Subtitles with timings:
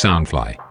[0.00, 0.69] Soundfly。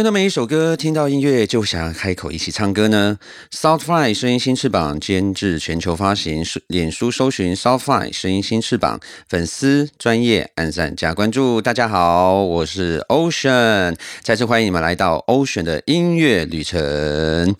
[0.00, 3.18] 有那么一首歌，听到音乐就想要开口一起唱歌呢
[3.52, 11.60] ？Soundfly 声音新翅膀监制全球发行，脸书搜寻 Soundfly 声音新翅膀，粉丝专业按赞加关注。
[11.60, 17.54] 大家好，我是 Ocean，再次欢迎你们来到 Ocean 的音乐旅程。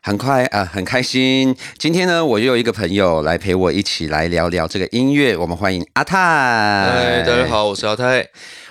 [0.00, 1.54] 很快啊、很开心。
[1.76, 5.36] 今天呢，我又有一个朋友来陪我一起来聊聊这个音乐。
[5.36, 6.16] 我们欢迎阿泰。
[6.16, 8.26] 嗨，大家好，我是阿泰。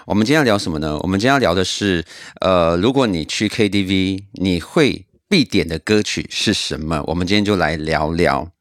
[0.06, 1.00] 我们今天要聊什么呢？
[1.02, 2.06] 我们今天要聊的是，
[2.40, 7.04] 呃，如果你去 KTV，你会必点的歌曲是什么？
[7.08, 8.52] 我们今天就来聊聊，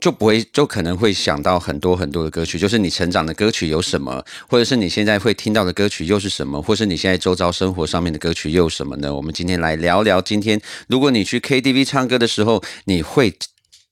[0.00, 9.12] 就不会就可能会想到很多很多的歌曲，就是你成长的歌曲有什么，或者是你现在会听到的歌曲又是什么，或是你现在周遭生活上面的歌曲又什么呢？
[9.12, 13.34] 我们今天来聊聊，今天如果你去 KTV 唱歌的时候，你会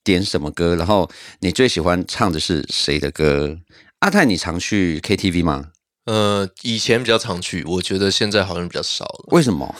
[0.04, 0.76] 点什么歌？
[0.76, 3.58] 然后你最喜欢唱的是谁的歌？
[3.98, 5.70] 阿泰，你常去 KTV 吗？
[6.06, 9.24] 呃，以前比较常去，我觉得现在好像比较少了。
[9.28, 9.74] 为什么？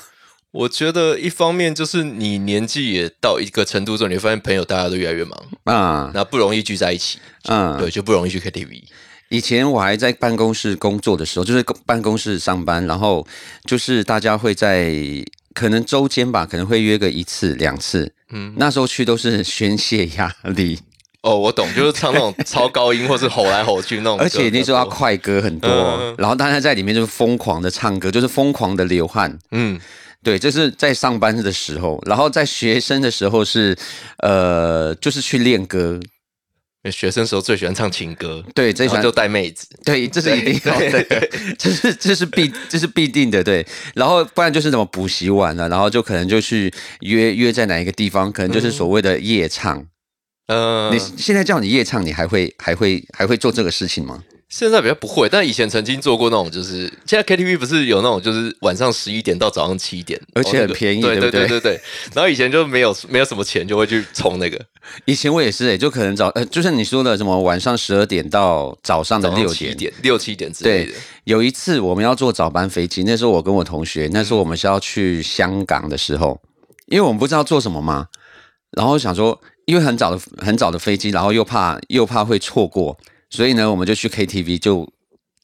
[0.53, 8.85] 我觉得一方面就是你年纪也到一个程度之后，你会发现朋友大家都越来越忙，啊，那不容易聚在一起，嗯，对，就不容易去 KTV。
[9.31, 13.27] 以前我还在办公室工作的时候，就是公办公室上班，然后
[13.65, 14.95] 就是大家会在
[15.55, 20.79] 可能周间吧，可能会约个一次两次，嗯，那时候去都是宣泄压力，
[21.25, 29.39] 哦，我懂，就是唱那种 超高音或是吼来吼去那种，而且那时候要快歌很多，嗯然后大家在里面就是疯狂的唱歌，就是疯狂的流汗。
[29.51, 29.81] 嗯，
[30.23, 33.75] 对，这是在上班的时候，然后在学生的时候是，
[34.19, 35.99] 呃，就是去练歌。
[36.93, 41.03] 学生时候最喜欢唱情歌，对，最喜欢就带妹子，对，这是一定要的，
[41.59, 43.67] 这是这是必这是必定的，对。
[43.95, 49.83] 然后不然就是什么补习完了，然后就可能就去约约在哪一个地方，可能就是所谓的夜唱。
[50.47, 54.23] 呃你，现在叫你夜唱，你还会还会还会做这个事情吗？
[54.51, 61.81] 现在比较不会，但以前曾经做过那种，就是现在 KTV 不是有那种，就是晚上十一点到早上七点，而且很便宜对对不对对对对。
[62.15, 64.61] 然后以前就没有没有什么钱，就会去冲那个
[65.07, 69.73] 以前我也是诶、就可能早呃，就像你说的什么晚上十二点到早上的六点。
[69.73, 76.41] 七点、六七点之类对的。，有一次我们要坐早班飞机，那时候我跟我同学，那时候我们是要去香港的时候，
[76.87, 78.07] 因为我们不知道做什么嘛，
[78.77, 82.97] 然后想说，因为很早的很早的飞机，然后又怕又怕会错过，
[83.31, 84.89] 所以呢，我们就去 KTV 就。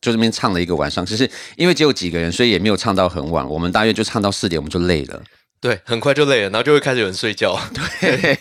[0.02, 3.46] 就这边唱了一个晚上，其实因为只有几个人，所以也没有唱到很晚。
[3.46, 5.22] 我们大约就唱到四点，我们就累了。
[5.60, 7.60] 对，很快就累了，然后就会开始有人睡觉。
[8.00, 8.38] 对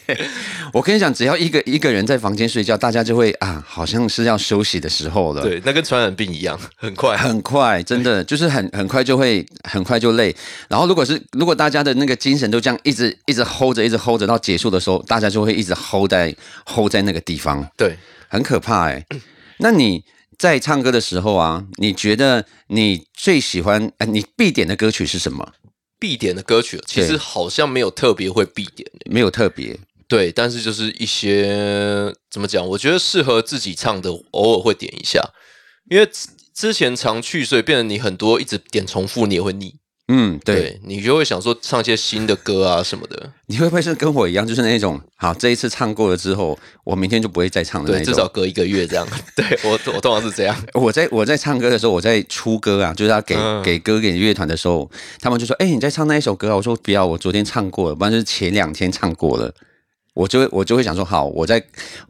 [0.72, 5.41] 我跟你讲，只要一个一个人在房间睡觉，大家就会啊，好像是要休息的时候了。
[5.41, 7.18] 对，那跟传染病一样，很快。
[7.18, 10.34] 很快，真的就是很很快就会很快就累。
[10.69, 16.34] 然后如果是如果大家的那个精神都这样一直一直 hold 着，一直 hold 着到结束的时候，大家就会一直 hold 在
[16.66, 17.97] hold 在那个地方，对，
[18.30, 19.06] 很可怕哎、
[19.57, 20.06] 那你
[20.38, 25.51] 在唱歌的时候啊，你觉得你最喜欢呃你必点的歌曲是什么？
[26.00, 29.12] 必点的歌曲其实好像没有特别会必点的。
[29.12, 29.78] 没有特别
[30.08, 35.22] 对，但是就是一些怎么讲，我觉得适合自己唱的，偶尔会点一下，
[35.92, 39.76] 因为之之前常去，所以变得你很多一直点重复，你也会腻。
[40.12, 43.31] 嗯，对，你就会想说唱一些新的歌啊什么的。
[43.46, 49.08] 你会不会是跟我一样，就是那种好这一次唱过了之后，我明天就不会再唱的那对，至少隔一个月这样。
[49.36, 50.56] 对我我通常是这样。
[50.74, 54.90] 我在我在唱歌的时候，我在出歌啊，就是要给、嗯给歌给乐团的时候，
[55.22, 59.53] 他们就说：“哎、你在唱那一首歌啊？”我说：“不要，我昨天唱过了，不然就是前两天唱过了。”
[60.14, 61.64] 我就会我就会想说：“好，我再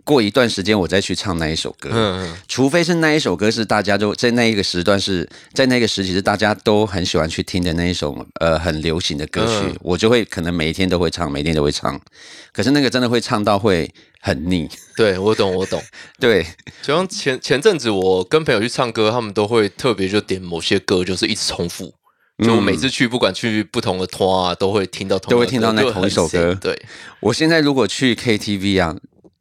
[0.03, 1.89] 过一段时间我再去唱那一首歌。
[1.91, 11.99] 嗯嗯，除非是那一首歌是大家都在那一个时段是在那个时期是大家都很喜欢去听的那一首呃很流行的歌曲，嗯我就会可能每一天都会唱，每天都会唱。
[12.51, 13.89] 可是那个真的会唱到会
[14.21, 15.81] 很腻， 对我懂我懂。
[16.19, 16.43] 对，
[16.81, 21.93] 就像前前阵子我跟朋友去唱歌，他们都会特别就点某些歌，就是一直重复。
[22.43, 26.79] 就我每次去，不管去不同的团啊，都会听到同嗯都会听到那同一首歌对，
[27.19, 28.95] 我现在如果去 KTV 啊，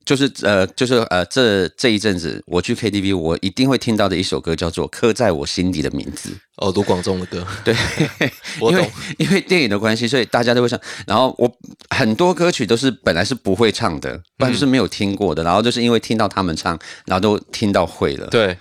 [0.05, 6.31] 就是呃，就是呃，这这一阵子我去 KTV，我一定会听到的一首歌叫做《刻在我心底的名字》。
[6.57, 7.77] 哦，卢广仲的歌， 对，
[8.59, 8.91] 我懂。
[9.19, 10.81] 因为电影的关系，所以大家都会唱。
[11.07, 11.49] 然后我
[11.91, 15.45] 很多歌曲都是本来是不会唱的，不然就是没有听过的。
[15.45, 18.27] 然后就是因为听到他们唱，然后都听到会了。
[18.27, 18.57] 对，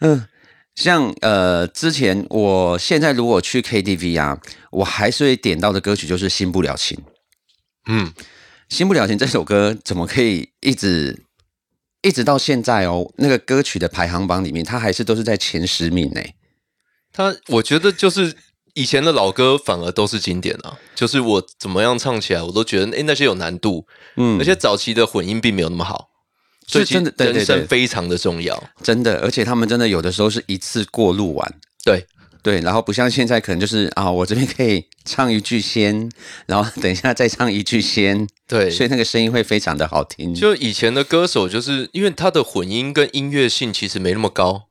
[0.00, 0.24] 嗯，
[0.76, 4.38] 像呃，之前我现在如果去 KTV 啊，
[4.70, 6.96] 我还是会点到的歌曲就是《新不了情》。
[7.88, 8.12] 嗯，
[8.68, 11.24] 新不了情这首歌怎么可以一直
[12.02, 13.10] 一直到现在哦？
[13.16, 16.20] 那个歌曲的排行榜里面，它还是都是在前十名呢。
[17.12, 18.36] 它我觉得就是
[18.74, 23.86] 以前的老歌反而都是经典啊，就是我怎么样唱起来，我都觉得诶那些有难度，
[24.16, 26.10] 嗯而且早期的混音并没有那么好，
[26.66, 28.62] 所以是真的人对对对声非常的重要。
[28.82, 31.54] 真的，而且他们真的有的时候是一次过录完。
[31.84, 32.04] 对，
[32.42, 36.10] 对，然后不像现在可能就是啊，我这边可以唱一句先，
[36.46, 40.34] 然后等一下再唱一句先，对，所以那个声音会非常的好听。
[40.34, 44.64] 就以前的歌手，就是因为他的混音跟音乐性其实没那么高，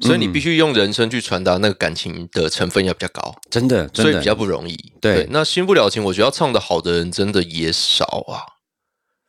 [0.00, 4.78] 所以你必须用人声去传达那个感情的成分要比较高，真的，真的所以比较不容易。
[5.00, 8.61] 对那新不了情，我觉得要唱的好的人真的也少啊。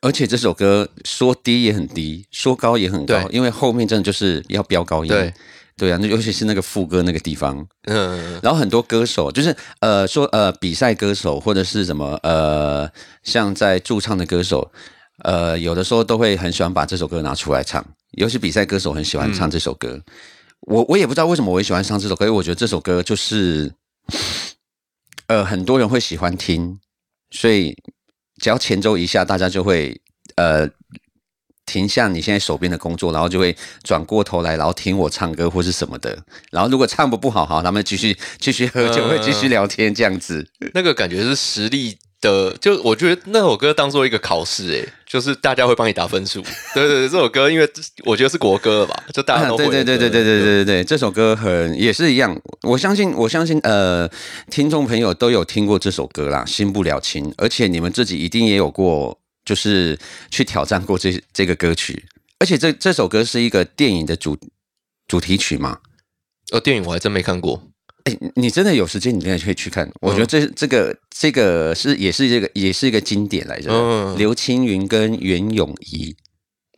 [0.04, 5.08] 而且这首歌说低也很低，说高也很高，因为后面真的就是要飙高音。
[5.08, 5.32] 对，
[5.78, 12.86] 对啊，那尤其是那个副歌那个地方，嗯，然后很多歌手就是呃说呃比赛歌手或者是什么呃
[13.22, 14.70] 像在驻唱的歌手，
[15.22, 17.82] 呃有的时候都会很喜欢把这首歌拿出来唱，
[18.18, 19.98] 尤其比赛歌手很喜欢唱这首歌。
[20.60, 23.72] 我我也不知道为什么我也喜欢唱这首歌，因为我觉得这首歌就是
[25.28, 26.78] 呃很多人会喜欢听，
[27.30, 27.74] 所以
[28.44, 29.98] 只要前奏一下，大家就会
[30.36, 30.68] 呃。
[31.66, 36.22] 停下你现在手边的工作，然后就会转过头来，然后听我唱歌或是什么的。
[36.50, 40.46] 然后如果唱不不好，好，他们继续继续喝酒，嗯会继续聊天这样子。
[40.74, 46.42] 那个感觉是实力的，就我觉得那首歌当做一个考试，诶，就是大家会帮你打分数。
[46.72, 47.70] 对对对，这首歌因为
[48.04, 49.84] 我觉得是国歌了吧，就大家都会对的。
[49.84, 52.34] 对对对对对对对对，这首歌很也是一样。
[52.62, 54.08] 我相信我相信呃，
[54.50, 59.98] 听众朋友都有听过这首歌啦，《新不了情》，而且你们自己一定也有过，就是
[60.30, 62.06] 去挑战过这这个歌曲。
[62.38, 64.36] 而且这这首歌是一个电影的主
[65.06, 65.78] 主题曲嘛？
[66.52, 67.62] 哦，电影我还真没看过。
[68.04, 69.90] 哎，你真的有时间，你真的可以去看。
[70.00, 73.70] 我觉得这这个这个是也是这个也是一个经典来着。
[73.70, 76.14] 嗯刘青云跟袁咏仪，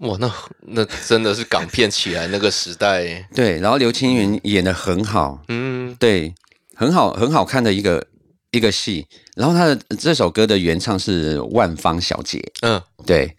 [0.01, 0.33] 哇，那
[0.69, 6.33] 那真的是港片起来那个时代，对，然后刘青云演的很好，嗯，对，
[6.75, 8.07] 很好很好看的一个
[8.53, 9.05] 一个戏。
[9.35, 13.35] 然后他的这首歌的原唱是万芳小姐，嗯，对，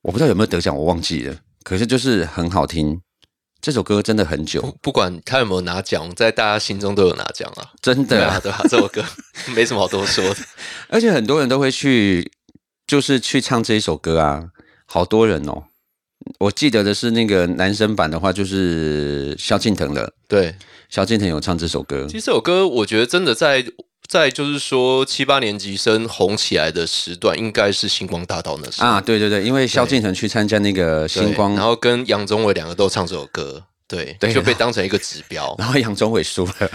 [0.00, 2.98] 我不知道有没有得奖，我忘记了，可是就是很好听。
[3.60, 7.72] 这首歌真的很久，不不管他有没有拿奖，在大家心中都有拿奖啊。
[7.82, 9.04] 真的对啊，对啊，这首歌
[9.54, 10.40] 没什么好多说的。
[10.88, 12.30] 而且很多人都会去，
[12.86, 14.50] 就是去唱这一首歌啊，
[14.86, 15.64] 好多人哦。
[16.38, 20.12] 我记得的是那个男生版的话，就是萧敬腾的。
[20.28, 20.54] 对，
[20.88, 23.64] 萧敬腾有唱这首歌其，实这首歌我觉得真的在
[24.08, 28.88] 在就是说七八年级生红起来的时段，应该是星光大道那时候。
[28.88, 35.54] 啊，对对对，因为萧敬腾去参加那个星光，然后跟杨宗纬两个都唱这首歌，对，对就被当成一个指标。
[35.58, 36.70] 然后杨宗纬输了。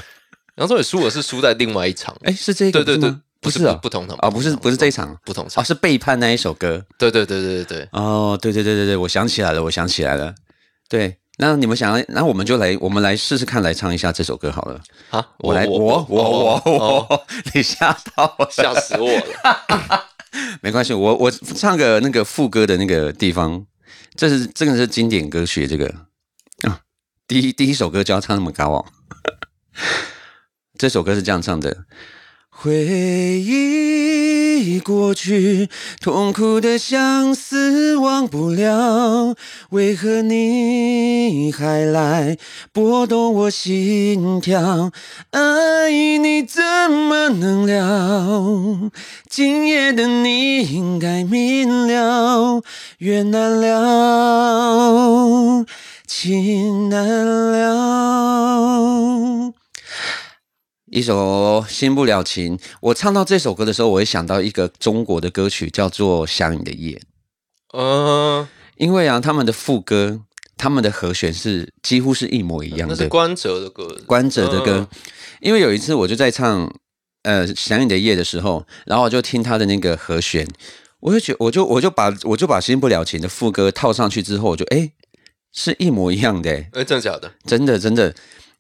[0.58, 5.10] 杨宗纬输了是输在另外一场，哎，是这个对对对，不是是啊不，同场啊，不是不是这一场。
[5.12, 5.60] 哦，不同场。
[5.60, 6.86] 啊，是背叛那一首歌。
[7.00, 10.36] 对对对对对对，哦，对对对对对，我想起来了，我想起来了。
[10.88, 14.80] 对，那你们想要，那我们就来，我们来试试看，来唱一下这首歌好了。
[15.10, 20.06] 啊，我来，我我我哦我， 你吓到我，吓死我了。
[20.64, 23.66] 没关系，我我唱个那个副歌的那个地方，
[24.16, 25.88] 这是这个是经典歌曲，这个
[26.62, 26.80] 啊，
[27.28, 28.86] 第一第一首歌就要唱那么高哦。
[30.80, 31.86] 这首歌是这样唱的：
[32.56, 35.68] 回忆过去，
[36.02, 39.36] 痛苦的相思忘不了，
[39.72, 42.38] 为何你还来
[42.72, 44.92] 拨动我心跳？
[45.32, 48.90] 爱你怎么能了？
[49.30, 52.62] 今夜的你应该明了，
[53.00, 55.66] 缘难了，
[56.08, 57.74] 情难了。
[60.94, 67.02] 一首《新不了情》，我唱到这首歌的时候，我会想到一个中国的歌曲，叫做《想你的夜》。
[67.76, 68.48] 嗯，
[68.78, 70.22] 因为啊，他们的副歌、
[70.56, 72.94] 他们的和弦是几乎是一模一样的。
[72.96, 75.00] 那是关喆的歌，关喆的歌嗯，
[75.42, 76.72] 因为有一次我就在唱
[77.24, 80.48] 呃《想你的夜》的时候，然后我就听他的那个和弦，
[81.00, 84.92] 我就觉我就我就把我就把《新不了情》的副歌套上去之后，我就哎
[85.52, 87.32] 是一模一样的诶，哎，真的假的？
[87.48, 88.14] 真的真的。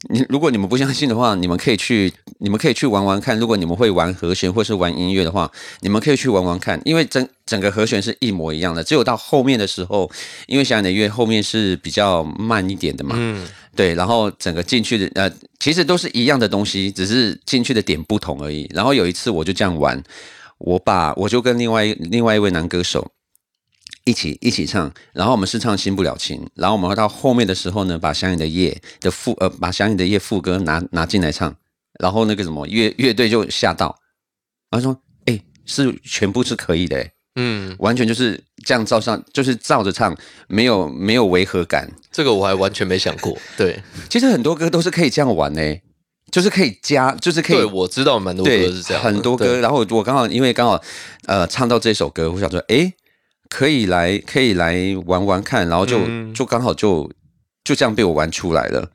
[0.09, 3.39] 你如果你们不相信的话，你们可以去，你们可以去玩玩看。
[3.39, 10.11] 如果你们会玩和弦或是玩音乐的话，你们可以去玩玩看，因为整整个和弦是一模一样的，只有到后面的时候，
[10.47, 18.69] 因为想你的乐后面是比较慢一点的嘛，嗯，对，然后整个进去的呃，其实都是一样的东西，只是进去的点不同而已。
[18.73, 20.03] 然后有一次我就这样玩，
[20.57, 23.09] 我把我就跟另外另外一位男歌手
[24.05, 28.71] 一起一起唱，然后我们是唱《新不了情》，然后我们到后面的时候呢，把《想你的夜》
[29.03, 31.55] 的副呃，把《想你的夜》副歌拿拿进来唱，
[31.99, 33.97] 然后那个什么乐乐队就吓到，
[34.69, 40.15] 然后说：“哎、是全部是可以的、欸，嗯，完全就是这样照上，就是照着唱，
[40.47, 41.89] 没有没有违和感。
[42.11, 43.37] 这个我还完全没想过。
[43.57, 45.61] 对，其实很多歌都是可以这样玩呢、
[46.29, 49.59] 就是可以加，就是可以对，我知道蛮多歌是这样，很多歌。
[49.61, 50.81] 然后我刚好因为刚好
[51.27, 52.93] 呃唱到这首歌，我想说，诶，
[53.53, 57.07] 可以来可以来玩玩看，然后就、嗯就刚好就
[57.63, 58.89] 就这样被我玩出来了。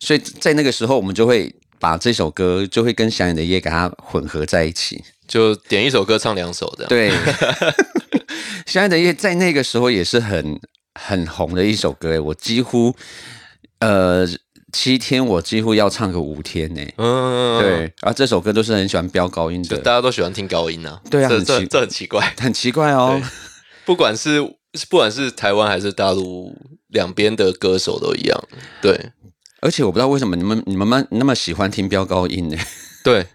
[0.00, 5.04] 所以在那个时候，我们就会把这首歌就会跟想你的夜给它混合在一起。
[5.28, 6.88] 就点一首歌唱两首这样。
[6.88, 7.12] 对，
[8.66, 10.60] 想你的夜在那个时候也是很
[11.00, 12.92] 很红的一首歌诶，我几乎
[13.78, 14.26] 呃
[14.72, 16.82] 七天我几乎要唱个五天呢。
[16.96, 21.00] 嗯，对，啊，这首歌都是很喜欢飙高音的，大家都喜欢听高音啊。
[21.08, 22.34] 对啊这这这很奇怪。
[22.40, 23.22] 很奇怪哦。
[23.86, 24.42] 不管是
[24.90, 26.54] 不管是台湾还是大陆，
[26.88, 28.38] 两边的歌手都一样。
[28.82, 29.12] 对
[29.62, 32.56] 而且我不知道为什么你们你们们那么喜欢听飙高音呢？
[33.02, 33.26] 对，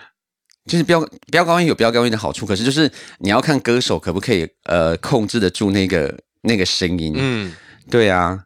[0.64, 7.14] 就是飙飙高音有飙高音的好处，可是就是你要看歌手可不可以呃控制得住那个那个声音。
[7.16, 7.52] 嗯，
[7.90, 8.44] 对啊，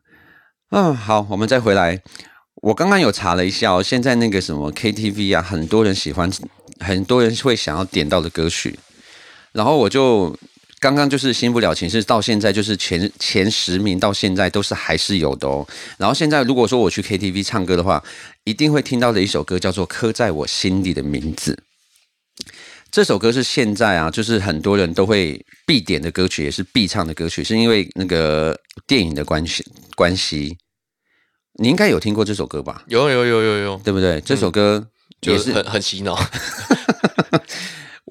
[0.71, 2.03] 嗯，好，我们再回来。
[2.57, 6.31] 我刚刚有查了一下哦，现在那个什么 KTV 啊，很多人喜欢，
[6.81, 8.79] 很多人会想要点到的歌曲，
[9.53, 10.37] 然后我就
[10.83, 15.65] 刚刚就是新不了情，是到现在就是前前十名到现在都是还是有的哦。
[15.97, 18.03] 然后现在如果说我去 KTV 唱歌的话，
[18.43, 21.57] 一定会听到的一首歌叫做《刻在我心里的名字》。
[22.91, 30.59] 这首歌是现在啊，就是很多人都会必点的歌曲，也是必唱的歌曲，是因为那个电影的关系关系。
[31.61, 32.83] 你应该有听过这首歌吧？
[32.89, 34.21] 有有有有有，对不对？
[34.23, 34.85] 这首歌
[35.21, 36.19] 也就是很很洗脑。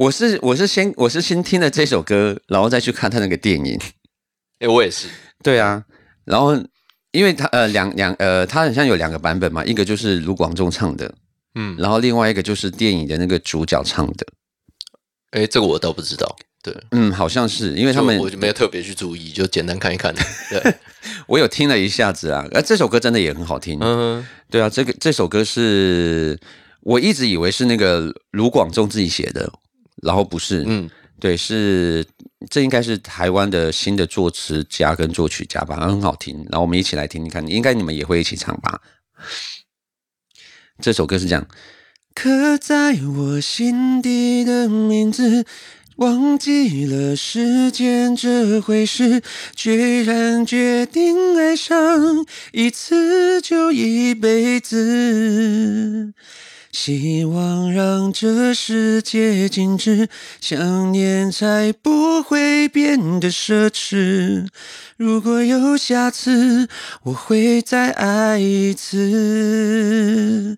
[0.01, 3.79] 我是我是先我是先听了这首歌，然后再去看他那个电影。
[4.57, 5.07] 哎，我也是。
[5.43, 5.83] 对啊，
[6.25, 6.55] 然后
[7.11, 11.13] 因为他呃两两呃，他好像有两个版本嘛，一个就是卢广仲唱的，
[11.53, 14.25] 嗯，然后另外一个就是电影的那个主角唱的。
[15.31, 16.35] 哎，这个我倒不知道。
[16.63, 20.11] 对，嗯，好像是因为他们就我就没有特别去注意，就简单看一看。
[20.49, 20.75] 对，
[21.27, 23.77] 我有听了一下子啊，呃，这首歌真的也很好听。
[23.81, 26.39] 嗯，对啊，这个这首歌是
[26.81, 29.51] 我一直以为是那个卢广仲自己写的，
[30.01, 30.89] 然后不是，嗯，
[31.19, 32.05] 对，是
[32.49, 36.35] 这应该是台湾的新的作词家跟作曲家吧，很好听。
[36.49, 38.81] 然后我们一起来听听看，应该你们也会一起唱吧。
[40.81, 41.47] 这首歌是这样：
[42.15, 45.45] 刻在我心底的名字，
[45.97, 49.21] 忘记了时间这回事，
[49.55, 56.13] 居然决定爱上一次就一辈子。
[56.71, 60.07] 希望让这世界静止，
[60.39, 64.47] 想念才不会变得奢侈。
[64.97, 66.67] 如果有下次，
[67.03, 70.57] 我会再爱一次。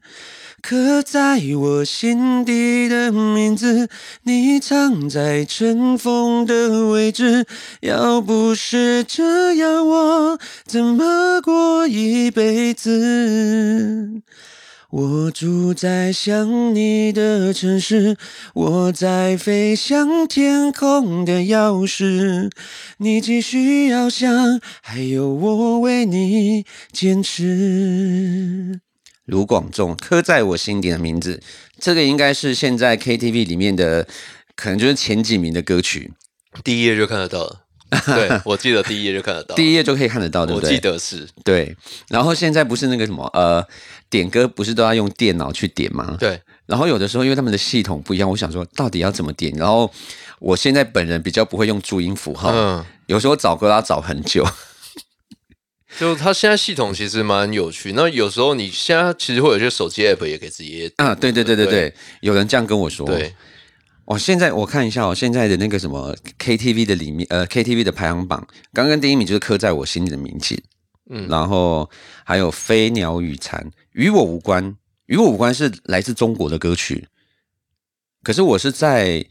[0.61, 3.89] 刻在我心底的名字，
[4.23, 7.45] 你藏在尘封的位置。
[7.81, 14.21] 要不是这样，我怎么过一辈子？
[14.93, 18.15] 我住在想你的城市，
[18.53, 22.51] 我在飞向天空的钥匙。
[22.97, 28.81] 你继续翱翔，还有我为你坚持。
[29.25, 31.41] 卢广仲刻在我心底的名字，
[31.79, 34.07] 这个应该是现在 KTV 里面的，
[34.55, 36.13] 可能就是前几名的歌曲，
[36.63, 37.62] 第一页就看得到了。
[38.05, 39.55] 对，我记得第一页就看得到。
[39.55, 40.69] 第一页就可以看得到，对不对？
[40.69, 41.75] 我记得是对。
[42.09, 43.65] 然后现在不是那个什么呃，
[44.09, 46.15] 点歌不是都要用电脑去点吗？
[46.19, 49.53] 对，然后有的时候因为他们的系统不一样，我想说到底要怎么点？
[49.55, 49.91] 然后
[50.39, 54.47] 我现在本人比较不会用注音符号，嗯，有时候找歌要找很久。
[55.99, 57.93] 就它现在系统其实蛮有趣。
[57.95, 63.05] 那有时候你现在其实会有些手机 app 也可以直接啊，对对对对对，有人这样跟我说。
[63.05, 63.31] 对，
[64.05, 70.61] 哦，现在我看一下哦，现在的那个什么 KTV 的里面，呃，KTV 的排行榜，刚刚第一名就是刻在我心里的名字，
[71.09, 71.89] 嗯然后
[72.25, 77.07] 还有飞鸟与蝉，与我无关，与我无关是来自中国的歌曲，
[78.23, 79.25] 可是我是在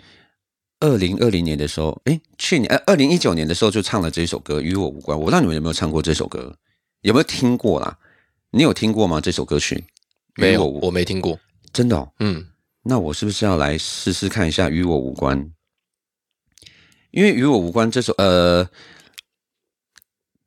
[0.81, 5.19] 二零二零年的时候，诶，去年呃二零一九年的时候就唱了这首歌，与我无关。
[5.19, 6.57] 我不知道你们有没有唱过这首歌，
[7.03, 7.99] 有没有听过啦？
[8.51, 9.21] 你有听过吗？
[9.21, 9.85] 这首歌曲？
[10.37, 11.39] 没有，我没听过。
[11.73, 12.11] 真的、哦。
[12.21, 12.47] 嗯，
[12.85, 15.39] 那我是不是要来试试看一下《与我无关》？
[17.13, 18.69] 因为《与我无关》这首，呃，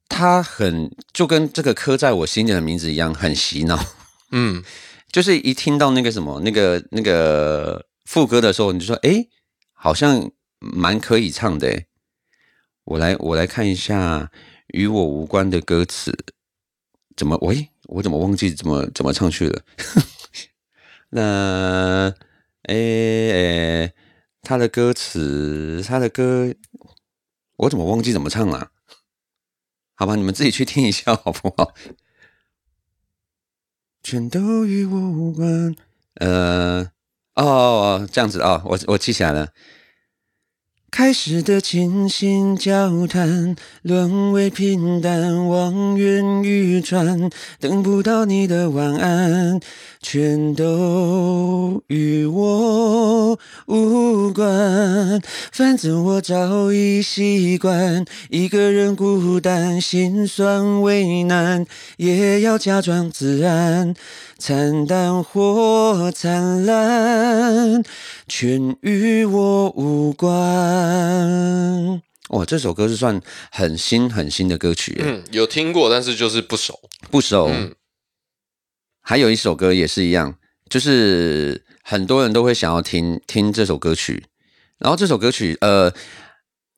[0.09, 3.79] 它很就跟这个刻在我心里的名字一样，很洗脑。
[4.31, 4.63] 嗯，
[5.11, 9.27] 就是一听到那个什么，那个那个副歌的时候，你就说，哎，
[9.73, 11.67] 好像蛮可以唱的。
[11.67, 11.85] 诶
[12.83, 14.23] 我来，我来看一下
[14.67, 16.15] 《与我无关》的歌词，
[17.15, 17.37] 怎么？
[17.41, 19.61] 喂，我怎么忘记怎么怎么唱去了？
[21.09, 22.13] 那，
[22.63, 23.93] 诶诶，
[24.41, 26.53] 他的歌词，他的歌，
[27.57, 28.71] 我怎么忘记怎么唱了？
[29.95, 31.73] 好吧，你们自己去听一下好不好？
[34.03, 35.75] 全都与我无关。
[36.15, 36.91] 呃，
[37.35, 39.51] 哦，这样子哦，我我记起来了。
[40.95, 49.59] 开始的倾心交谈，沦为平淡，望眼欲穿，等不到你的晚安，
[50.01, 52.24] 全都与
[55.05, 55.21] 关。
[55.51, 61.65] 反正我早已习惯一个人孤单，心酸为难，
[61.97, 63.95] 也要假装自然。
[64.37, 67.81] 惨淡或灿烂，
[68.27, 72.01] 全与我无关。
[72.29, 76.77] 哇，这首歌是算很新很新的歌曲，嗯，有听过，但是就是不熟，
[77.09, 77.49] 不熟。
[78.99, 80.35] 还有一首歌也是一样，
[80.69, 84.25] 就是很多人都会想要听听这首歌曲。
[84.79, 85.93] 然后这首歌曲，呃，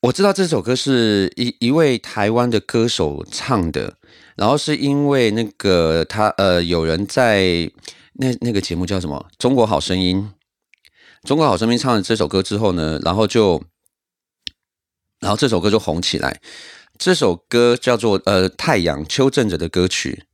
[0.02, 3.96] 我知道这首歌是一一位台湾的歌手唱的。
[4.36, 7.72] 然后是因为那个他呃，有人在
[8.14, 10.18] 那那个节目叫什么《中国好声音》，
[11.28, 13.64] 《中国好声音》唱了这首歌之后呢，然后就，
[15.20, 16.40] 然后这首歌就红起来。
[17.00, 20.26] 这首歌叫做呃《太阳》，邱正哲的歌曲。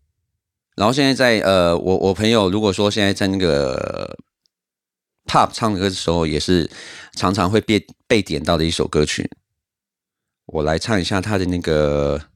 [0.75, 4.17] 然后现在在呃，我我朋友如果说现在在那个
[5.25, 6.69] pop 唱歌的时候，也是
[7.13, 9.29] 常常会被被点到的一首歌曲。
[10.45, 12.29] 我来唱一下他的那个。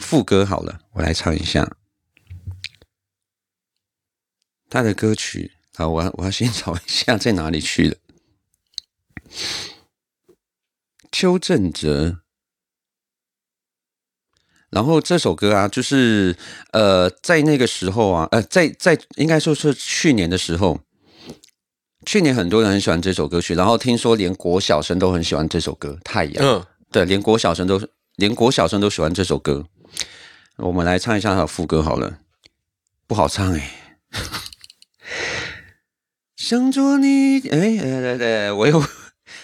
[0.00, 1.76] 副歌好了，我来唱一下
[4.70, 5.52] 他的歌曲。
[5.74, 7.98] 好，我要我要先找一下在哪里去了。
[11.12, 12.20] 邱正哲，
[14.70, 16.34] 然后这首歌啊，就是
[16.72, 20.80] 呃，在那个时候啊，呃，在在应该说是去年的时候，
[22.10, 26.34] 去年很多人很喜欢这首歌曲，然后听说连国小生都很喜欢这首歌《太阳》。
[26.44, 27.80] 嗯，对，连国小生都
[28.16, 29.64] 连国小生都喜欢这首歌。
[30.56, 32.18] 我们来唱一下他的副歌好了，
[33.06, 33.70] 不好唱哎。
[36.34, 38.82] 想做你哎哎对对，我又。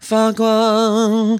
[0.00, 1.38] 发光，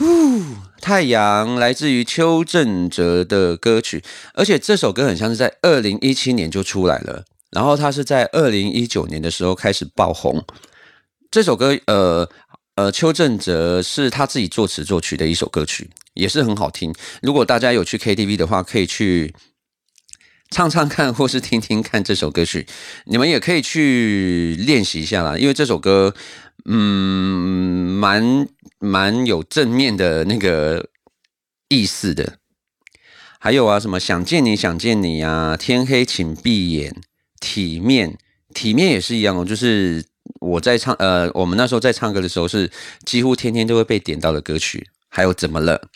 [0.00, 0.42] 呜！
[0.80, 10.42] 太阳来自于邱正哲的歌曲，而且这首歌很像是在二零一七年就出来了，然后他是在二零一九年的时候开始爆红。
[11.30, 12.26] 这首歌，呃
[12.76, 16.94] 呃，邱正哲是他自己作词作曲的一首歌曲，也是很好听。
[17.20, 19.34] 如果大家有去 KTV 的话，可以去
[20.50, 22.66] 唱唱看，或是听听看这首歌曲。
[23.04, 26.14] 你们也可以去练习一下啦，因为这首歌。
[26.72, 28.46] 嗯，蛮
[28.78, 30.88] 蛮有正面的那个
[31.68, 32.38] 意思的。
[33.40, 36.94] 还有啊，什么想见你想见你啊，天黑请闭眼，
[37.40, 38.16] 体面
[38.54, 39.44] 体面也是一样哦。
[39.44, 40.04] 就是
[40.40, 42.70] 我在唱呃，我们那时候在唱歌的时候，是
[43.04, 44.88] 几乎天天都会被点到的歌曲。
[45.08, 45.88] 还有怎么了？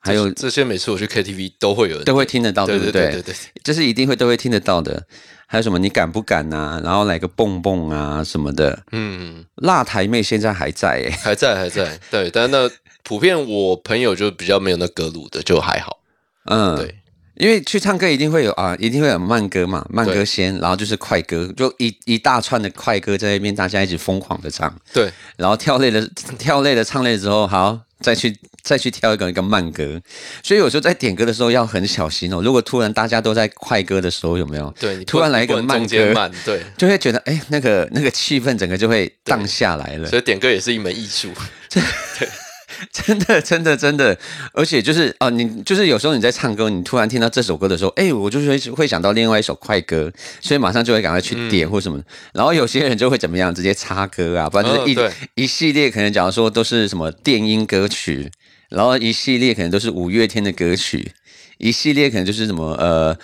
[0.00, 3.12] 还有这些，每次我去 KTV 都会有人都会听得到，对不对？
[3.12, 5.06] 对对，这是一定会都会听得到的。
[5.54, 5.78] 还有什么？
[5.78, 6.80] 你敢不敢啊？
[6.82, 8.76] 然后来个蹦蹦啊什么的。
[8.90, 11.96] 嗯，辣台妹现在还在，哎，还在还在。
[12.10, 12.68] 对，但那
[13.04, 16.00] 普遍我朋友就比较没有那格鲁的，就还好。
[16.46, 16.96] 嗯，对，
[17.36, 24.76] 因为去唱歌一定会有啊，一定会有慢歌嘛，慢歌先，然后就是快歌，就一一大串的快歌在那边，大家一起疯狂的唱。
[24.92, 26.04] 对，然后跳累了，
[26.36, 27.78] 跳累了，唱累之后，好。
[28.00, 30.00] 再去再去挑一个一个慢歌，
[30.42, 32.40] 所以有时候在点歌的时候要很小心哦。
[32.42, 34.74] 如果突然大家都在快歌的时候，有没有？
[34.80, 40.08] 对，突然来一个慢歌，对，就会觉得哎，那个那个气氛整个就会荡下来了。
[40.08, 41.28] 所以点歌也是一门艺术。
[41.70, 41.82] 对。
[42.92, 44.18] 真的，真的，真的，
[44.52, 52.02] 而且就是啊，你就是有时候你在唱歌，你突然听到这首歌的时候，哎，我就是会会想到另外一首快歌，所以马上就会赶快去点或什么。
[52.32, 58.28] 然后有些人就会怎么样，直接插歌啊，不然就是一一系列可能假如说都是什么电音歌曲，
[58.74, 61.12] 然后一系列可能都是五月天的歌曲，
[61.58, 63.16] 一系列可能就是什么呃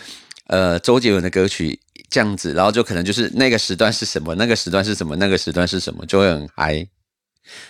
[0.47, 6.87] 呃周杰伦的歌曲这样子，然后就可能就是那个时段是什么，那个时段是什么，那个时段是什么，就会很嗨。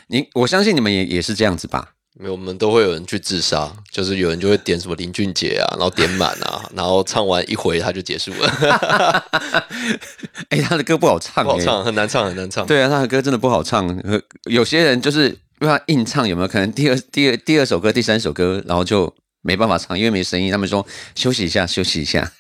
[0.08, 1.92] 你我相信你们也也是这样子吧？
[2.18, 9.24] 没有，我们都会有人去自杀，就是有人就会点什么林俊杰啊，然后点满啊， 然后唱完一回他就结束了。
[10.50, 12.66] 哎，他的歌不好唱，不好唱，很难唱，很难唱。
[12.66, 13.96] 对啊，他的歌真的不好唱。
[14.44, 20.50] 有些人就是不知道硬唱有没有可能第二第二第二首歌第三首歌，然后就没办法唱，因为没声音。
[20.50, 22.32] 他们说休息一下，休息一下。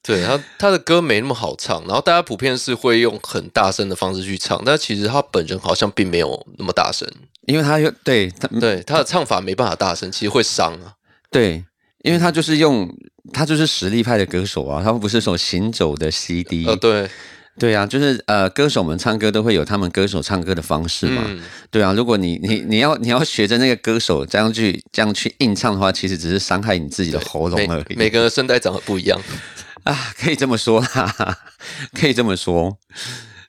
[0.00, 7.08] 对他他的歌没那么好唱，然后大家普遍是会用很大声的方式去唱，但其实他本人好像并没有那么大声，
[7.48, 10.94] 因为他又对他对他的唱法没办法大声，其实会伤啊。
[11.32, 11.64] 对，
[12.04, 12.88] 因为他就是用
[13.32, 16.64] 他就是实力派的歌手啊，他不是说行走的 CD。
[16.64, 17.10] 呃，对
[17.58, 21.22] 对啊，就是呃，歌手们唱歌都会有他们歌手唱歌的方式嘛。
[21.26, 27.94] 嗯对啊，如果你你你要你要学着那个歌手这样去这样去硬唱的话，其实只是伤害你自己的喉咙而已。
[27.94, 29.20] 每个声带长得不一样。
[29.84, 31.38] 啊，可以这么说啦，
[31.92, 32.78] 可以这么说。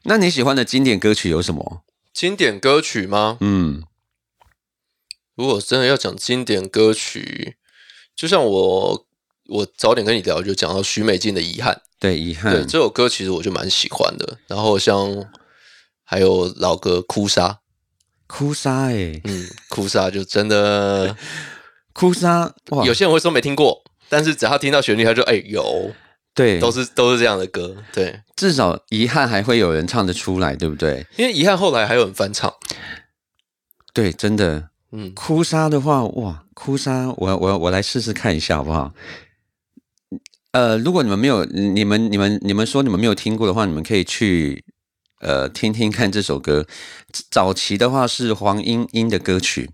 [0.04, 1.84] 那你喜欢的经典歌曲有什么？
[2.14, 3.38] 经典歌曲吗？
[3.40, 3.84] 嗯，
[5.36, 7.56] 如果真的要讲经典歌曲，
[8.16, 9.06] 就像我
[9.48, 11.74] 我早点跟你聊，就讲到许美静的《遗憾》。
[12.00, 14.38] 对，遗对憾，这首歌其实我就蛮喜欢的。
[14.48, 15.26] 然后像
[16.04, 17.48] 还有老歌《哭砂》，
[18.28, 21.16] 哭砂哎、嗯，《哭砂》就真的
[21.94, 25.94] 哭砂哇，有些人会说没听过，但是只要听到旋律，他就哎、有，
[26.34, 27.76] 对，都是都是这样的歌。
[27.94, 31.06] 对，至少遗憾还会有人唱得出来，对不对？
[31.18, 32.54] 因为《遗憾》后来还有人翻唱。
[33.94, 38.92] 对，真的，嗯，哭砂的话，哇，哭砂，我我我来试试看一下好不好？
[40.54, 44.64] 呃，如果你们没有，你们你们你们说你们没有听过的话，你们可以去
[45.20, 46.68] 呃听听看这首歌。
[47.32, 49.72] 早期的话是黄莺莺的歌曲，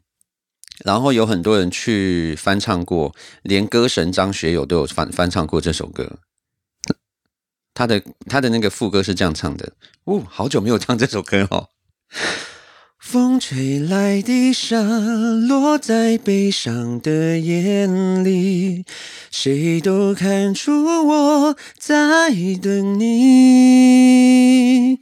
[0.85, 3.13] 然后有很多人去翻唱过，
[3.43, 6.19] 连歌神张学友都有翻翻唱过这首歌。
[7.73, 9.73] 他的他的那个副歌是这样唱的，
[10.05, 11.67] 哦，好久没有唱这首歌哦。
[13.39, 14.81] 风吹来的沙，
[15.47, 18.83] 落在悲伤的眼里，
[19.31, 21.95] 谁都看出我在
[22.61, 24.99] 等你。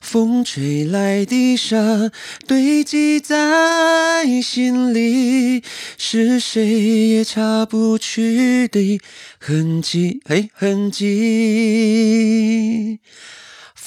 [0.00, 2.10] 风吹来的沙，
[2.48, 5.62] 堆积在心里，
[5.96, 9.00] 是谁也擦不去的
[9.38, 12.98] 痕迹，嘿，痕迹。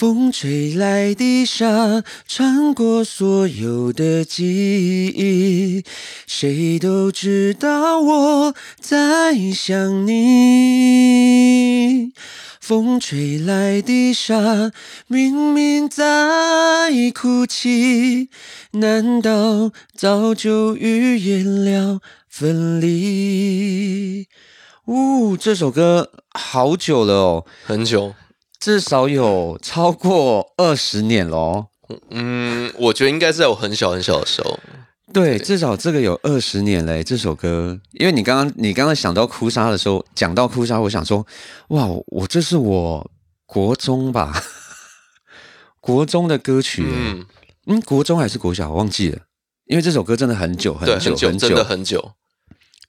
[0.02, 5.84] 风吹来的沙，穿过所有的记忆，
[6.26, 12.14] 谁都知道我在想你。
[12.60, 14.72] 风吹来的沙，
[15.06, 18.30] 明明在哭泣，
[18.72, 24.28] 难道早就预言了分离？
[24.86, 27.46] 呜、这首歌好久了哦。
[27.64, 28.16] 很久。
[28.62, 31.67] 至少有超过二十年了哦。
[32.12, 34.60] 嗯，我觉得应该是在我很小很小的时候。
[35.12, 37.04] 对，至少这个有二十年嘞。
[37.04, 41.26] 这首歌，因为你刚刚你刚刚想到哭砂的时候，讲到哭砂，我想说，
[41.69, 43.12] 哇，我这是我
[43.47, 44.43] 国中吧，
[45.82, 46.86] 国中的歌曲。
[46.86, 47.26] 嗯，
[47.65, 49.17] 嗯，国中还是国小，我忘记了。
[49.65, 52.12] 因为这首歌真的很久很对，久很久，真的很久。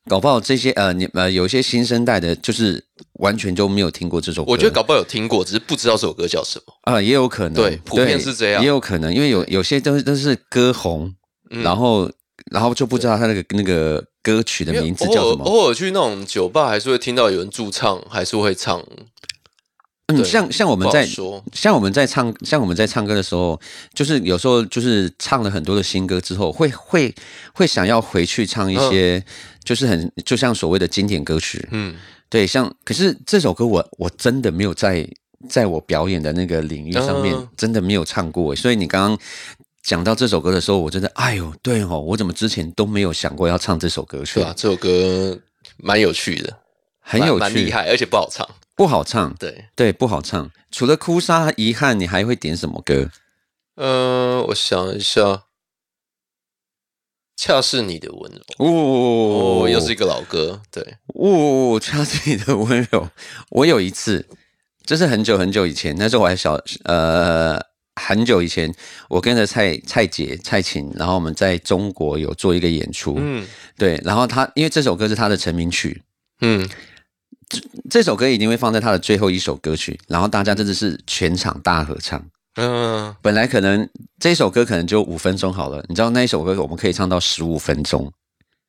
[0.09, 2.85] 搞不好这些呃，你呃有一些新生代的，就是
[3.21, 4.51] 完全就没有听过这首歌。
[4.51, 6.75] 我觉得搞不好有听过，只是不知道这首歌叫什么。
[6.83, 11.15] 啊、也有可能，对普遍是这样也有可能，因为有有些都是都是歌红，
[11.51, 12.11] 嗯然后
[12.51, 15.45] 然后就不知道他那个那个歌曲的名字叫什么。
[15.45, 18.85] 偶尔去那种酒吧，还是会听到有人驻唱，还是会唱。
[20.09, 23.59] 嗯，像像我们在说，像我们在唱像我们在唱歌的时候，
[23.95, 27.15] 就是有时候就是唱了很多的新歌之后，会会
[27.55, 29.25] 会想要回去唱一些，
[29.65, 31.69] 就是很就像所谓的经典歌曲。
[31.71, 31.95] 嗯，
[32.29, 35.09] 对，像可是这首歌我我真的没有在
[35.49, 39.19] 在我表演的那个领域上面、嗯真的没有唱过，所以你刚刚
[39.83, 44.35] 讲到这首歌的时候，我真的哎呦，对哦，我怎么之前都没有想过要唱这首歌曲？
[44.41, 45.39] 对啊，这首歌
[45.77, 46.57] 蛮有趣的，
[47.01, 48.49] 很有趣，厉害，而且不好唱。
[48.75, 50.51] 不好唱，对，对，不好唱。
[50.71, 53.11] 除了哭砂、遗憾，你还会点什么歌？
[53.77, 55.43] 呃，我想一下，
[57.43, 58.39] 恰是你的温柔。
[58.59, 60.63] 哦哦，又是一个老歌。
[60.71, 63.09] 对，哦，恰是你的温柔。
[63.51, 64.25] 我有一次，
[64.85, 67.61] 这是很久很久以前，那时候我还小，呃，
[67.97, 68.73] 很久以前，
[69.09, 73.45] 我跟着蔡蔡姐蔡琴，然后我们在中国有做一个演出，嗯
[73.77, 76.01] 对，然后他因为这首歌是他的成名曲，
[76.43, 76.69] 嗯，
[77.91, 82.25] 这首歌一定会放在他的最后一首歌曲，然后大家真的是全场大合唱。
[82.57, 83.89] 嗯，本来可能
[84.21, 88.13] 这首歌可能就五分钟好了，你知道那一首歌我们可以唱到十五分钟，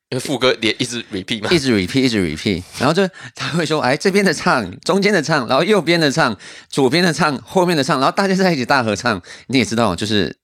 [0.10, 1.60] 因为副歌连一直 repeat 嘛一。
[1.60, 6.38] 直 repeat，一直 repeat，然后就他会说，哎，这边的唱，中间的唱，然后右边的唱，
[6.70, 10.38] 左边的唱，后面的唱，然后大家在一起大合唱，你也知道，就是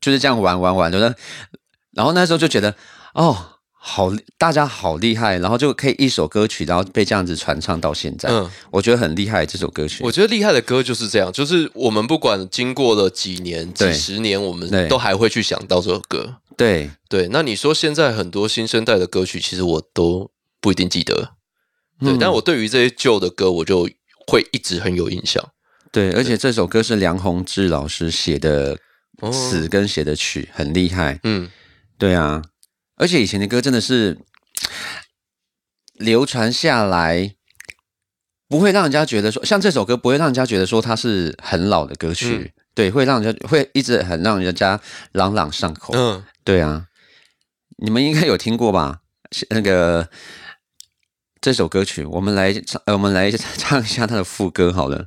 [0.00, 1.16] 就是这样玩玩玩，对不对？
[1.92, 2.76] 然后那时候就觉得，
[3.14, 3.53] 哦，
[3.86, 10.02] 好，大家好厉害，然后就可以一首歌曲，然后被这样子传唱到现在，嗯，我觉得很厉害这首歌曲。
[10.02, 16.36] 我觉得厉害的歌就是这样，就是我们不管经过了几年、几十年，我们都还会去想到这首歌。
[16.56, 20.30] 对，对，那你说现在很多新生代的歌曲，其实我都
[20.62, 21.34] 不一定记得。
[22.00, 23.86] 对，嗯但我对于这些旧的歌，我就
[24.26, 25.46] 会一直很有印象。
[25.92, 28.78] 对，而且这首歌是梁宏志老师写的
[29.20, 31.20] 哦词跟写的曲，很厉害。
[31.24, 31.50] 嗯，
[31.98, 32.42] 对啊，
[32.96, 34.18] 而且以前的歌真的是
[35.94, 37.34] 流传下来，
[38.48, 44.80] 不会让人家觉得说，像这首歌不会让人家觉得说它是很老的歌曲，嗯对，会让人家会一直很让人家
[45.12, 45.94] 朗朗上口。
[45.96, 46.86] 嗯，对啊，
[47.78, 49.00] 你们应该有听过吧？
[49.50, 50.08] 那个
[51.40, 55.06] 这首歌曲，我们来唱，呃，我们来唱一下它的副歌好了。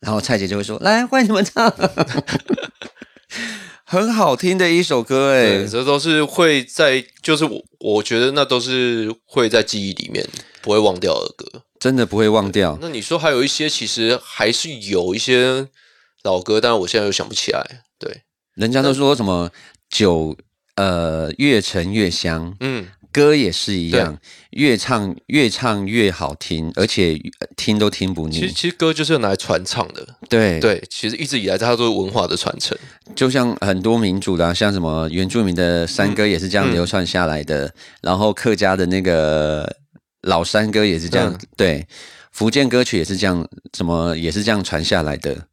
[0.00, 1.70] 然后蔡姐就会说：“来，换你们唱。
[3.84, 10.24] ”很好听的一首歌哎对，，这都是会在，就是我我觉得那都是会在记忆里面
[10.62, 11.62] 不会忘掉的歌。
[11.80, 12.78] 真的不会忘掉。
[12.80, 15.66] 那你说还有一些，其实还是有一些
[16.22, 17.82] 老歌，但是我现在又想不起来。
[17.98, 18.22] 对，
[18.54, 19.50] 人家都说什么
[19.88, 20.36] 酒
[20.76, 24.18] 呃越陈越香，嗯，歌也是一样，
[24.50, 28.40] 越唱越唱越好听，而且呃听都听不腻。
[28.40, 28.52] 其实。
[28.52, 30.06] 其实歌就是拿来传唱的。
[30.28, 32.76] 对，对，其实一直以来它都是文化的传承。
[33.16, 39.76] 就像很多民族的、啊，像什么原住民的山歌也是这样嗯流传下来的，然后客家的那个
[40.22, 41.38] 老山歌也是这样，嗯。
[41.56, 41.86] 对，
[42.30, 45.46] 福建歌曲也是这样，什么也是这样传下来的，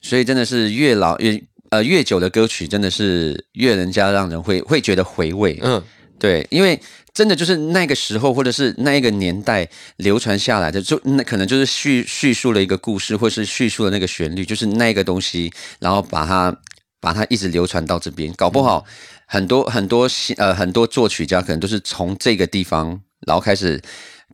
[0.00, 5.82] 所以真的是越老越呃越久的歌曲，真的是越人家让人会会觉得回味，嗯，
[6.22, 6.80] 对，因为
[7.12, 16.56] 真的就是那个时候或者是那一个年代流传下来的，就那可能就是叙叙述了一个故事，或是叙述了那个旋律，就是那个东西，然后把它
[17.00, 18.84] 把它一直流传到这边，搞不好
[19.26, 23.82] 很多很多新呃很多作曲家可能都是从这个地方，然后开始。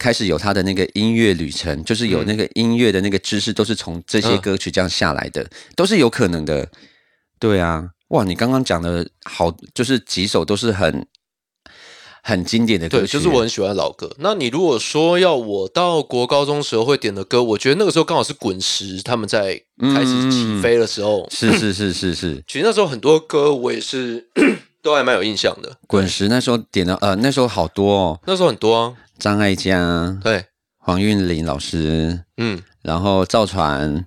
[0.00, 6.68] 开始有他的那个音乐旅程，就是有那个音乐的那个知识，都是从这些嗯歌曲这样下来的，都是有可能的。
[7.40, 11.04] 对啊，哇，你刚刚讲的好，就是几首都是很
[12.28, 14.14] 很经典的歌对，就是我很喜欢老歌。
[14.18, 21.26] 那你如果说要我到国高中时候会点的歌，我觉得那个时候刚好是滚石他们在开始起飞的时候。
[21.30, 24.28] 是是是是是， 其实那时候很多歌我也是
[24.82, 25.74] 都还蛮有印象的。
[25.86, 30.44] 滚石那时候点的呃，那时候好多哦，那时候很多啊，张艾嘉、对，
[30.76, 34.04] 黄韵玲老师，嗯，然后赵传、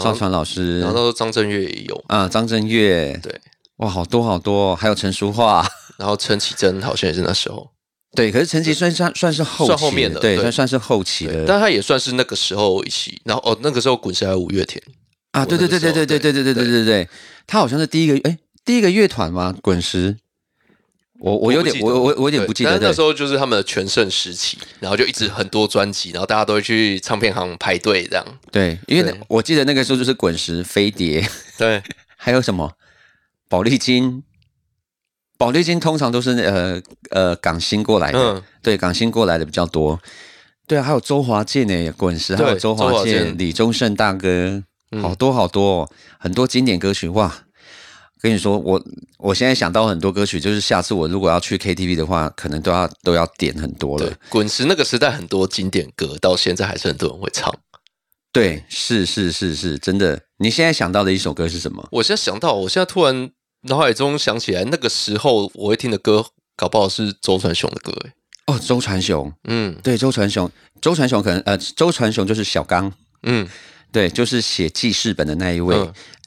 [0.00, 3.40] 赵传老师，然后张震岳也有，啊张震岳，对，
[3.82, 5.66] 哇，好多好多哦，还有陈淑桦。
[5.98, 7.68] 然后陈绮贞好像也是那时候，
[8.16, 13.20] 对，可是陈绮算算算是后期算后面的对，对算算是后期，的但他也算是那个时候一起。
[13.24, 14.82] 然后哦，那个时候滚石还有五月天，
[15.32, 17.08] 啊，对对对对对对对对对对对对，
[17.46, 19.54] 他好像是第一个哎第一个乐团吗？
[19.62, 20.16] 滚石，
[21.20, 28.26] 我我有点我我我有点不记得，那时候就是他们的全盛时期，然后就一直很多专辑，然后大家都会去唱片行排队这样。
[28.50, 31.24] 对，因为我记得那个时候就是滚石、飞碟，
[31.56, 31.80] 对，
[32.16, 32.72] 还有什么
[33.52, 34.22] 宝丽金。
[35.36, 40.00] 宝丽金通常都是呃呃港星过来的，嗯，对港星过来的比较多。
[40.66, 44.62] 对啊，还有周华健诶，滚石还有周华健、李宗盛大哥，
[44.92, 47.30] 嗯好多好多、哦，很多经典歌曲哇！
[48.22, 48.82] 跟你说，我
[49.18, 57.54] 我现在想到很多歌曲，就是下次我如果要去 KTV 的话，可能都要都要点很多了对。，滚石那个时代很多经典歌，到现在还是很多人会唱。
[58.32, 60.22] 对，是是是是，真的。
[60.38, 61.86] 你现在想到的一首歌是什么？
[61.92, 63.30] 我现在想到，我现在突然
[63.62, 68.12] 脑海中想起来，那个时候我会听的歌，搞不好是周传雄的歌诶。
[68.46, 73.48] 哦，周传雄，嗯，对，周传雄，周传雄可能呃，周传雄就是小刚，嗯，
[73.92, 75.76] 对，就是写记事本的那一位，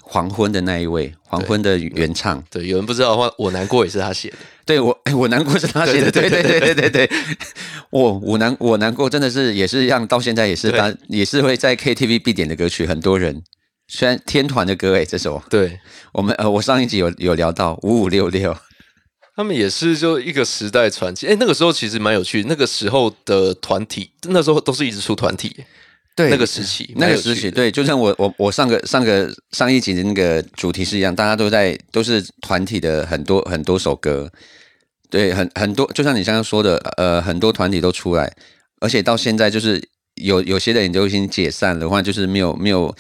[0.02, 2.42] 黄昏的那一位，黄昏的原唱。
[2.50, 4.38] 对，有人不知道，我我难过也是他写的。
[4.66, 6.10] 对我，我难过是他写的。
[6.10, 7.10] 对对对对对对，
[7.92, 13.44] 我我难我难过真的是也是让到现在也是单也是会在 KTV 必点的歌曲，很多人。
[13.88, 15.42] 虽然天团的歌哎，这首。
[15.50, 15.80] 对。
[16.14, 18.56] 我们呃我上一集有有聊到五五六六，
[19.36, 21.28] 他们也是就一个时代传奇。
[21.28, 25.64] 哎，那个时候其实蛮有趣，那个时候的团体，那时候都是一直出团体。
[26.16, 34.32] 对那个时期那个时期对，就像我我我上个上个上一集的那个主题是一样，大家都在都是团体的很多很多首歌，
[35.10, 38.34] 对，很很多，就像你刚刚说的，呃，很多团体都出来，
[38.80, 42.96] 而且到现在就是有有些人都已经解散了，或者就是没有没有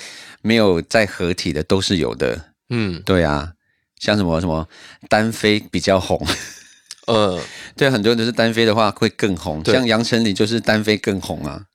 [0.45, 3.53] 没有再合体的都是有的，嗯，对啊，
[3.99, 4.67] 像什么什么
[5.09, 6.23] 单飞比较红，
[7.07, 7.41] 嗯，
[7.75, 9.73] 对，很多人都是单飞的话会更红，对。
[9.73, 11.65] 像杨丞琳就是单飞更红啊。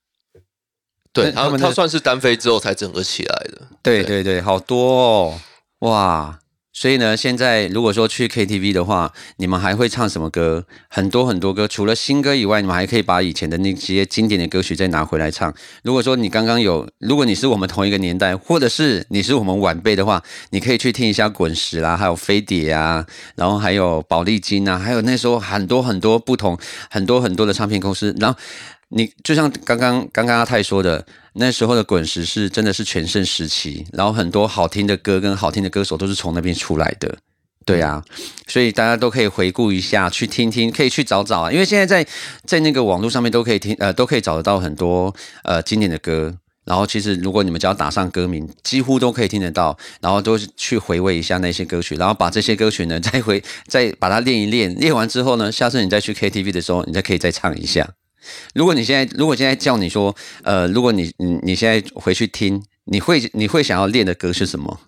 [1.13, 3.67] 对他们他算是单飞之后才整个起来的。
[3.83, 4.01] 对。
[4.05, 5.41] 对对，好多哦，
[5.79, 6.39] 哇！
[6.73, 10.65] 所以呢，现在如果说去 KTV 的话，你们还会唱什么歌？
[10.87, 15.53] 很多很多歌，除了新歌以外，你们还可以把以前的那些经典的歌曲再拿回来唱。
[15.83, 23.05] 如果说你刚刚有，如果你是我们同一个年代，或者是你是我们晚辈的话，你可以去听一下滚石啦，还有飞碟啊，
[23.35, 26.57] 然后还有宝丽金啊，还有那时候很多很多不同
[26.89, 28.39] 很多很多的唱片公司，然后。
[28.93, 37.17] 你就像刚刚刚刚阿泰说的，那时候的滚石是真的是全盛时期，然后很多好听的歌跟好听的歌手都是从那边出来的，
[37.65, 38.03] 对啊，
[38.47, 42.05] 所以大家都可以回顾一下，去听听，可以去找找啊，因为现在在
[42.45, 46.35] 在那个网络上面都可以听，呃，都可以找得到很多呃经典的歌。
[46.63, 57.89] 然后其实如果你们只要打上歌名，几乎都可以听得到，然后都去回味一下那些歌曲，然后把这些歌曲呢再回再把它练一练，练完之后呢，下次你再去 KTV 的时候，你再可以再唱一下。
[58.53, 64.81] 如果你现在，如果现在叫你说，呃，如果你你你现在回去听，你会你会想要练的歌是什么？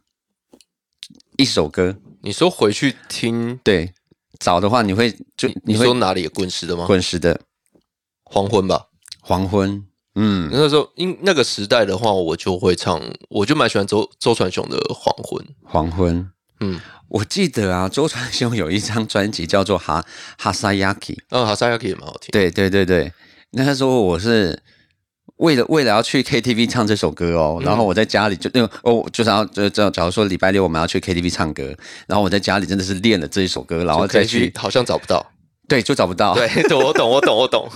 [1.38, 3.94] 一首歌，你说回去听，对，
[4.40, 6.86] 找的话你会就你说哪里有滚石的吗？
[6.86, 7.42] 滚石的
[8.24, 8.88] 黄昏吧。
[9.20, 15.46] 黄昏，嗯，那时候因那个时代的话，我就会唱，我就蛮喜欢周周传雄的《黄昏》。
[15.64, 20.06] 黄昏，嗯，我记得啊，周传雄有一张专辑叫做《哈
[20.38, 22.30] 哈萨亚基》，嗯，哈萨亚克也蛮好听。
[22.32, 23.14] 对对对对，
[23.54, 24.62] 那时候我是
[25.38, 31.76] 为了为了要去 KTV 唱这首歌哦，然后我在家里就那个哦，就是要就就假如说礼拜六我们要去 KTV 唱歌，
[32.08, 35.26] 然后我在家里真的是练了这一首歌，然后再去好像找不到。
[35.66, 37.70] 对就找不到，对，对，我懂，我懂，我懂。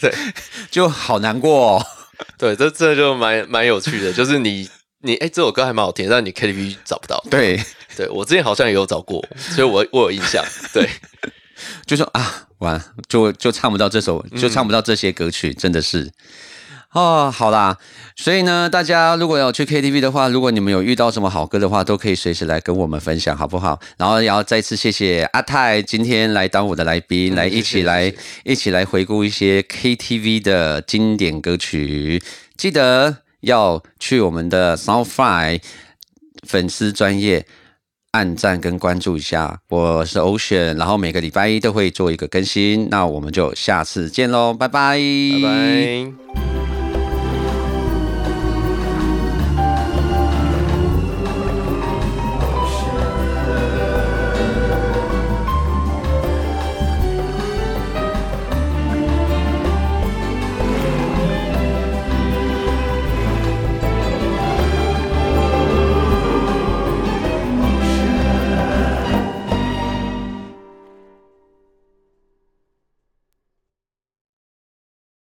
[0.00, 0.10] 对，
[0.72, 1.86] 就好难过哦。
[2.38, 4.66] 对，这这就蛮蛮有趣的，就是你
[5.02, 7.22] 你哎，这首歌还蛮好听，但你 KTV 找不到。
[7.30, 7.62] 对，
[7.94, 10.42] 对我之前好像也有找过，所以我我有印象。
[10.72, 10.88] 对，
[11.86, 16.12] 就说啊，完就就唱不到这首，就唱不到这些歌曲，真的是。
[16.92, 17.76] 哦，好啦，
[18.14, 23.80] 所以呢，大家如果要去 KTV 的话，如果你们有遇到什么好歌的话，都可以随时来跟我们分享，好不好？
[23.96, 28.14] 然后也要再次谢谢阿泰今天来当我的来宾，嗯来一起来
[28.44, 32.22] 一起来回顾一些 KTV 的经典歌曲。
[32.56, 35.60] 记得要去我们的 Soundfly
[36.46, 37.44] 粉丝专业
[38.14, 39.58] 按赞跟关注一下。
[39.68, 42.88] 我是 Ocean，然后每个礼拜一都会做一个更新。
[42.88, 46.53] 那我们就下次见喽，拜拜，拜拜。